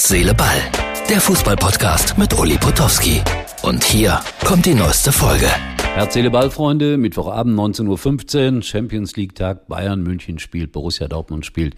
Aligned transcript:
Herz, 0.00 0.08
Seele, 0.08 0.32
Ball. 0.32 0.62
Der 1.10 1.20
Fußballpodcast 1.20 2.16
mit 2.16 2.32
Uli 2.38 2.56
Potowski. 2.56 3.20
Und 3.60 3.84
hier 3.84 4.18
kommt 4.46 4.64
die 4.64 4.72
neueste 4.72 5.12
Folge. 5.12 5.46
Herz, 5.94 6.14
Seele, 6.14 6.30
Ball, 6.30 6.50
Freunde. 6.50 6.96
Mittwochabend 6.96 7.54
19.15 7.54 8.56
Uhr. 8.56 8.62
Champions 8.62 9.16
League 9.16 9.34
Tag. 9.34 9.68
Bayern 9.68 10.02
München 10.02 10.38
spielt. 10.38 10.72
Borussia 10.72 11.06
Dortmund 11.06 11.44
spielt. 11.44 11.74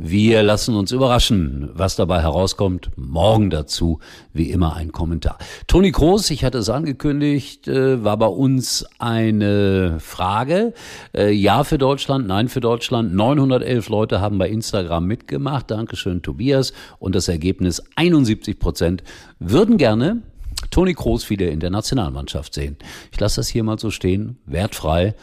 Wir 0.00 0.44
lassen 0.44 0.76
uns 0.76 0.92
überraschen, 0.92 1.70
was 1.74 1.96
dabei 1.96 2.22
herauskommt. 2.22 2.88
Morgen 2.94 3.50
dazu, 3.50 3.98
wie 4.32 4.52
immer, 4.52 4.76
ein 4.76 4.92
Kommentar. 4.92 5.38
Toni 5.66 5.90
Kroos, 5.90 6.30
ich 6.30 6.44
hatte 6.44 6.58
es 6.58 6.70
angekündigt, 6.70 7.66
äh, 7.66 8.04
war 8.04 8.16
bei 8.16 8.28
uns 8.28 8.86
eine 9.00 9.98
Frage. 9.98 10.72
Äh, 11.12 11.32
ja 11.32 11.64
für 11.64 11.78
Deutschland, 11.78 12.28
nein 12.28 12.46
für 12.46 12.60
Deutschland. 12.60 13.12
911 13.12 13.88
Leute 13.88 14.20
haben 14.20 14.38
bei 14.38 14.48
Instagram 14.48 15.04
mitgemacht. 15.04 15.68
Dankeschön, 15.68 16.22
Tobias. 16.22 16.72
Und 17.00 17.16
das 17.16 17.26
Ergebnis 17.26 17.82
71 17.96 18.60
Prozent 18.60 19.02
würden 19.40 19.78
gerne 19.78 20.22
Toni 20.70 20.94
Kroos 20.94 21.28
wieder 21.28 21.50
in 21.50 21.58
der 21.58 21.70
Nationalmannschaft 21.70 22.54
sehen. 22.54 22.76
Ich 23.10 23.18
lasse 23.18 23.40
das 23.40 23.48
hier 23.48 23.64
mal 23.64 23.80
so 23.80 23.90
stehen, 23.90 24.38
wertfrei 24.46 25.16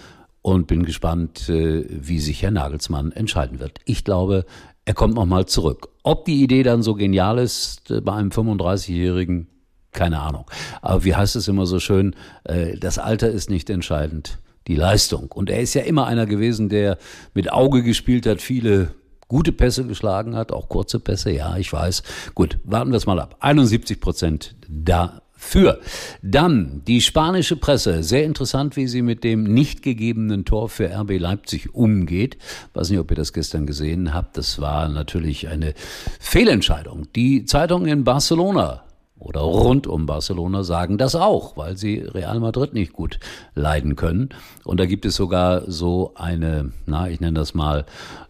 und 0.46 0.68
bin 0.68 0.86
gespannt, 0.86 1.50
äh, 1.50 1.86
wie 1.90 2.20
sich 2.20 2.44
Herr 2.44 2.52
Nagelsmann 2.52 3.12
entscheiden 3.12 3.60
wird. 3.60 3.80
Ich 3.86 4.04
glaube, 4.04 4.46
er 4.86 4.94
kommt 4.94 5.16
nochmal 5.16 5.48
zurück. 5.48 5.90
Ob 6.04 6.26
die 6.26 6.44
Idee 6.44 6.62
dann 6.62 6.84
so 6.84 6.94
genial 6.94 7.40
ist 7.40 7.90
äh, 7.90 8.00
bei 8.00 8.14
einem 8.14 8.30
35-Jährigen, 8.30 9.48
keine 9.92 10.20
Ahnung. 10.20 10.46
Aber 10.84 11.04
wie 11.04 11.16
heißt 11.16 11.36
es 11.36 11.48
immer 11.48 11.66
so 11.66 11.80
schön, 11.80 12.16
äh, 12.44 12.78
das 12.78 13.00
Alter 13.00 13.32
ist 13.32 13.50
nicht 13.50 13.72
entscheidend, 13.72 14.38
die 14.68 14.76
Leistung. 14.76 15.32
Und 15.32 15.50
er 15.50 15.62
ist 15.62 15.74
ja 15.74 15.82
immer 15.82 16.06
einer 16.06 16.28
gewesen, 16.28 16.70
der 16.70 17.00
mit 17.34 17.52
Auge 17.52 17.82
gespielt 17.82 18.28
hat, 18.28 18.40
viele 18.40 18.94
gute 19.28 19.52
Pässe 19.52 19.88
geschlagen 19.88 20.36
hat, 20.36 20.52
auch 20.52 20.70
kurze 20.70 21.00
Pässe, 21.00 21.32
ja, 21.32 21.58
ich 21.58 21.74
weiß. 21.74 22.04
Gut, 22.36 22.60
warten 22.64 22.92
wir 22.92 22.98
es 22.98 23.08
mal 23.08 23.20
ab. 23.20 23.38
71 23.40 24.00
Prozent 24.00 24.56
da 24.70 25.24
für. 25.36 25.80
Dann 26.22 26.82
die 26.88 27.02
spanische 27.02 27.56
Presse. 27.58 28.04
Sehr 28.04 28.24
interessant, 28.24 28.76
wie 28.76 28.88
sie 28.88 29.02
mit 29.02 29.24
dem 29.24 29.44
nicht 29.44 29.82
gegebenen 29.82 30.46
Tor 30.46 30.70
für 30.70 30.90
RB 30.90 31.20
Leipzig 31.20 31.76
umgeht. 31.76 32.38
Weiß 32.74 32.90
nicht, 32.90 33.00
ob 33.00 33.12
ihr 33.12 33.18
das 33.18 33.34
gestern 33.34 33.66
gesehen 33.66 34.14
habt. 34.14 34.38
Das 34.38 34.60
war 34.60 34.88
natürlich 34.88 35.48
eine 35.48 35.74
Fehlentscheidung. 36.20 37.08
Die 37.16 37.46
Zeitung 37.46 37.86
in 37.86 38.04
Barcelona 38.04 38.85
oder 39.26 39.42
rund 39.42 39.88
um 39.88 40.06
Barcelona 40.06 40.64
sagen 40.64 40.98
das 40.98 41.16
auch, 41.16 41.58
weil 41.58 41.78
sie 41.78 41.98
Real 41.98 42.40
Madrid 42.40 42.74
nicht 42.74 42.94
gut 42.94 43.20
leiden 43.56 43.96
können. 43.96 44.30
Und 44.64 44.80
da 44.80 44.86
gibt 44.86 45.06
es 45.06 45.16
sogar 45.16 45.70
so 45.70 46.12
eine, 46.16 46.72
na, 46.86 47.10
ich 47.10 47.20
nenne 47.20 47.40
das 47.40 47.56
mal 47.56 47.86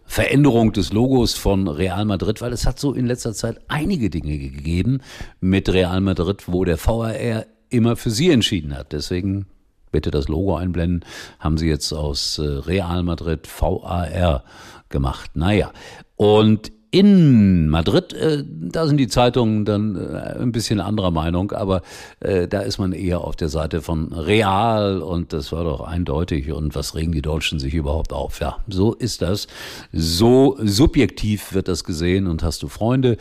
Veränderung 0.06 0.72
des 0.72 0.92
Logos 0.92 1.34
von 1.34 1.68
Real 1.68 2.04
Madrid, 2.06 2.40
weil 2.40 2.52
es 2.52 2.66
hat 2.66 2.78
so 2.78 2.94
in 2.94 3.06
letzter 3.06 3.34
Zeit 3.34 3.60
einige 3.68 4.08
Dinge 4.08 4.38
gegeben 4.38 5.00
mit 5.40 5.68
Real 5.68 6.00
Madrid, 6.00 6.44
wo 6.46 6.64
der 6.64 6.78
VAR 6.78 7.44
immer 7.68 7.96
für 7.96 8.10
sie 8.10 8.30
entschieden 8.30 8.74
hat. 8.74 8.92
Deswegen 8.92 9.46
bitte 9.92 10.10
das 10.10 10.28
Logo 10.28 10.56
einblenden, 10.56 11.04
haben 11.38 11.58
sie 11.58 11.68
jetzt 11.68 11.92
aus 11.92 12.38
äh, 12.38 12.42
Real 12.42 13.02
Madrid 13.02 13.46
VAR 13.46 14.44
gemacht. 14.88 15.32
Naja, 15.34 15.72
und 16.16 16.72
in 16.90 17.68
Madrid, 17.68 18.12
äh, 18.12 18.44
da 18.46 18.86
sind 18.86 18.98
die 18.98 19.08
Zeitungen 19.08 19.64
dann 19.64 19.96
äh, 19.96 20.38
ein 20.40 20.52
bisschen 20.52 20.80
anderer 20.80 21.10
Meinung, 21.10 21.52
aber 21.52 21.82
äh, 22.20 22.48
da 22.48 22.60
ist 22.60 22.78
man 22.78 22.92
eher 22.92 23.20
auf 23.20 23.36
der 23.36 23.48
Seite 23.48 23.82
von 23.82 24.12
Real 24.12 25.02
und 25.02 25.32
das 25.32 25.52
war 25.52 25.64
doch 25.64 25.80
eindeutig. 25.80 26.52
Und 26.52 26.74
was 26.74 26.94
regen 26.94 27.12
die 27.12 27.22
Deutschen 27.22 27.58
sich 27.58 27.74
überhaupt 27.74 28.12
auf? 28.12 28.40
Ja, 28.40 28.58
so 28.68 28.94
ist 28.94 29.22
das. 29.22 29.46
So 29.92 30.56
subjektiv 30.62 31.52
wird 31.52 31.68
das 31.68 31.84
gesehen 31.84 32.26
und 32.26 32.42
hast 32.42 32.62
du 32.62 32.68
Freunde, 32.68 33.16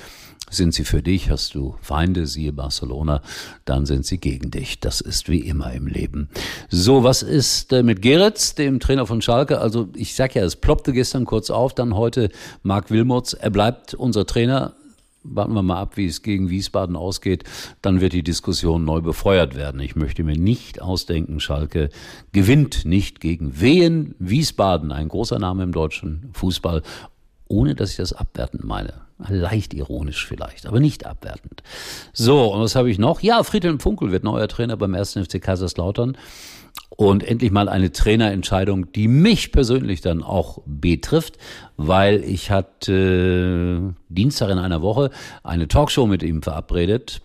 sind 0.49 0.73
sie 0.73 0.83
für 0.83 1.01
dich, 1.01 1.29
hast 1.29 1.55
du 1.55 1.75
Feinde, 1.81 2.27
siehe 2.27 2.53
Barcelona, 2.53 3.21
dann 3.65 3.85
sind 3.85 4.05
sie 4.05 4.19
gegen 4.19 4.51
dich. 4.51 4.79
Das 4.79 5.01
ist 5.01 5.27
wie 5.27 5.39
immer 5.39 5.73
im 5.73 5.87
Leben. 5.87 6.29
So, 6.69 7.03
was 7.03 7.23
ist 7.23 7.73
äh, 7.73 7.83
mit 7.83 8.01
Geretz, 8.01 8.55
dem 8.55 8.79
Trainer 8.79 9.05
von 9.07 9.21
Schalke? 9.21 9.59
Also 9.59 9.89
ich 9.95 10.15
sag 10.15 10.35
ja, 10.35 10.43
es 10.43 10.55
ploppte 10.55 10.93
gestern 10.93 11.25
kurz 11.25 11.49
auf, 11.49 11.73
dann 11.73 11.95
heute 11.95 12.29
Marc 12.63 12.91
Wilmots. 12.91 13.33
Bleibt 13.55 13.93
unser 13.93 14.25
Trainer. 14.25 14.73
Warten 15.23 15.53
wir 15.53 15.63
mal 15.63 15.79
ab, 15.79 15.95
wie 15.95 16.07
es 16.07 16.23
gegen 16.23 16.49
Wiesbaden 16.49 16.97
ausgeht. 16.97 17.45
Dann 17.81 18.01
wird 18.01 18.11
die 18.11 18.21
Diskussion 18.21 18.83
neu 18.83 18.99
befeuert 18.99 19.55
werden. 19.55 19.79
Ich 19.79 19.95
möchte 19.95 20.25
mir 20.25 20.37
nicht 20.37 20.81
ausdenken, 20.81 21.39
Schalke 21.39 21.87
gewinnt 22.33 22.83
nicht 22.83 23.21
gegen 23.21 23.61
Wehen. 23.61 24.13
Wiesbaden, 24.19 24.91
ein 24.91 25.07
großer 25.07 25.39
Name 25.39 25.63
im 25.63 25.71
deutschen 25.71 26.31
Fußball, 26.33 26.81
ohne 27.47 27.75
dass 27.75 27.91
ich 27.91 27.95
das 27.95 28.11
abwertend 28.11 28.65
meine. 28.65 29.05
Leicht 29.29 29.73
ironisch 29.73 30.27
vielleicht, 30.27 30.65
aber 30.65 30.81
nicht 30.81 31.05
abwertend. 31.05 31.63
So, 32.11 32.53
und 32.53 32.59
was 32.59 32.75
habe 32.75 32.91
ich 32.91 32.99
noch? 32.99 33.21
Ja, 33.21 33.41
Friedhelm 33.43 33.79
Funkel 33.79 34.11
wird 34.11 34.25
neuer 34.25 34.49
Trainer 34.49 34.75
beim 34.75 34.93
1. 34.93 35.13
FC 35.13 35.41
Kaiserslautern. 35.41 36.17
Und 36.97 37.23
endlich 37.23 37.51
mal 37.51 37.67
eine 37.67 37.91
Trainerentscheidung, 37.91 38.91
die 38.93 39.07
mich 39.07 39.51
persönlich 39.51 39.99
dann 40.01 40.23
auch 40.23 40.61
betrifft, 40.65 41.37
weil 41.75 42.23
ich 42.23 42.51
hatte 42.51 43.93
äh, 43.93 44.13
Dienstag 44.13 44.49
in 44.49 44.59
einer 44.59 44.81
Woche 44.81 45.11
eine 45.43 45.67
Talkshow 45.67 46.07
mit 46.07 46.23
ihm 46.23 46.41
verabredet 46.41 47.21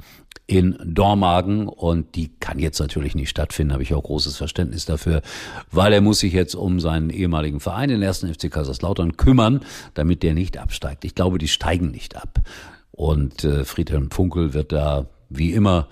in 0.50 0.76
Dormagen 0.84 1.68
und 1.68 2.16
die 2.16 2.32
kann 2.40 2.58
jetzt 2.58 2.80
natürlich 2.80 3.14
nicht 3.14 3.30
stattfinden, 3.30 3.72
habe 3.72 3.84
ich 3.84 3.94
auch 3.94 4.02
großes 4.02 4.36
Verständnis 4.36 4.84
dafür, 4.84 5.22
weil 5.70 5.92
er 5.92 6.00
muss 6.00 6.18
sich 6.18 6.32
jetzt 6.32 6.56
um 6.56 6.80
seinen 6.80 7.10
ehemaligen 7.10 7.60
Verein, 7.60 7.88
den 7.88 8.02
ersten 8.02 8.34
FC 8.34 8.50
Kaiserslautern, 8.50 9.16
kümmern, 9.16 9.60
damit 9.94 10.24
der 10.24 10.34
nicht 10.34 10.58
absteigt. 10.58 11.04
Ich 11.04 11.14
glaube, 11.14 11.38
die 11.38 11.46
steigen 11.46 11.92
nicht 11.92 12.16
ab. 12.16 12.40
Und 12.90 13.44
äh, 13.44 13.64
Friedhelm 13.64 14.10
Funkel 14.10 14.52
wird 14.52 14.72
da 14.72 15.06
wie 15.28 15.52
immer 15.52 15.86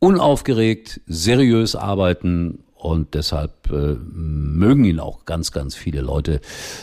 unaufgeregt, 0.00 1.00
seriös 1.06 1.74
arbeiten 1.74 2.58
und 2.84 3.14
deshalb 3.14 3.70
äh, 3.70 3.96
mögen 4.12 4.84
ihn 4.84 5.00
auch 5.00 5.24
ganz, 5.24 5.52
ganz 5.52 5.74
viele 5.74 6.02
Leute 6.02 6.42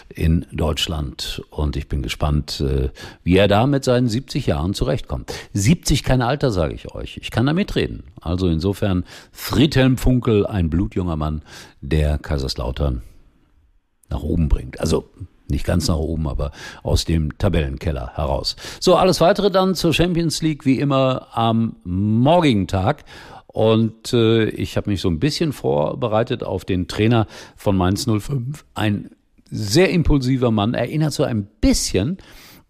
in 0.10 0.48
Deutschland. 0.52 1.44
Und 1.52 1.76
ich 1.76 1.88
bin 1.88 2.02
gespannt, 2.02 2.60
äh, 2.60 2.90
wie 3.24 3.38
er 3.38 3.48
da 3.48 3.68
mit 3.68 3.84
seinen 3.84 4.10
70 4.10 4.48
Jahren 4.48 4.74
zurechtkommt. 4.74 5.32
70 5.54 6.04
kein 6.04 6.24
Alter, 6.24 6.50
sage 6.50 6.74
ich 6.74 6.96
euch. 6.96 7.18
Ich 7.22 7.30
kann 7.30 7.46
da 7.46 7.54
mitreden. 7.54 8.02
Also 8.20 8.48
insofern 8.48 9.06
Friedhelm 9.32 10.00
Funkel, 10.00 10.48
ein 10.48 10.72
blutjunger 10.72 11.18
Mann, 11.18 11.44
der 11.82 12.18
Kaiserslautern 12.18 13.04
nach 14.10 14.24
oben 14.24 14.50
bringt. 14.50 14.80
Also 14.80 15.08
nicht 15.52 15.66
ganz 15.66 15.88
nach 15.88 15.98
oben, 15.98 16.28
aber 16.28 16.52
aus 16.82 17.06
dem 17.06 17.38
Tabellenkeller 17.38 18.14
heraus. 18.16 18.56
So, 18.80 18.96
alles 18.96 19.22
weitere 19.22 19.52
dann 19.52 19.76
zur 19.76 19.94
Champions 19.94 20.42
League 20.42 20.66
wie 20.66 20.80
immer 20.80 21.28
am 21.34 21.76
morgigen 21.84 22.66
Tag. 22.66 23.04
Und 23.54 24.14
äh, 24.14 24.46
ich 24.46 24.78
habe 24.78 24.90
mich 24.90 25.02
so 25.02 25.10
ein 25.10 25.20
bisschen 25.20 25.52
vorbereitet 25.52 26.44
auf 26.44 26.64
den 26.66 26.88
Trainer 26.88 27.28
von 27.56 27.76
Mainz 27.76 28.06
05. 28.06 28.66
Ein 28.74 29.10
sehr 29.50 29.90
impulsiver 29.90 30.52
Mann, 30.52 30.74
erinnert 30.74 31.14
so 31.14 31.24
ein 31.24 31.48
bisschen 31.60 32.18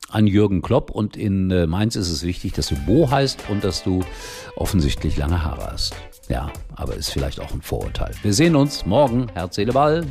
an 0.10 0.28
Jürgen 0.28 0.62
Klopp. 0.62 0.90
Und 0.90 1.16
in 1.16 1.52
äh, 1.52 1.68
Mainz 1.68 1.96
ist 1.96 2.10
es 2.10 2.24
wichtig, 2.24 2.54
dass 2.54 2.68
du 2.68 2.76
Bo 2.86 3.10
heißt 3.12 3.50
und 3.50 3.64
dass 3.64 3.84
du 3.84 4.04
offensichtlich 4.56 5.18
lange 5.18 5.44
Haare 5.44 5.72
hast. 5.72 5.96
Ja, 6.30 6.52
aber 6.76 6.96
ist 6.96 7.12
vielleicht 7.12 7.40
auch 7.40 7.54
ein 7.54 7.62
Vorurteil. 7.62 8.14
Wir 8.24 8.34
sehen 8.34 8.56
uns 8.56 8.86
morgen. 8.86 9.28
Herz, 9.34 9.56
Seele, 9.56 9.74
Ball. 9.74 10.06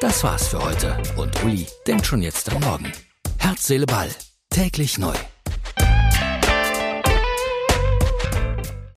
Das 0.00 0.24
war's 0.24 0.48
für 0.48 0.62
heute. 0.64 0.96
Und 1.16 1.44
Uli 1.44 1.66
denkt 1.86 2.06
schon 2.06 2.22
jetzt 2.22 2.52
am 2.52 2.60
Morgen. 2.62 2.90
Herz, 3.38 3.66
Seele, 3.66 3.86
Ball. 3.86 4.08
Täglich 4.50 4.98
neu. 4.98 5.14